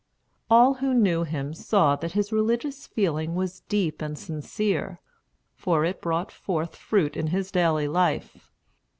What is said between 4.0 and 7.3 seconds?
and sincere, for it brought forth fruit in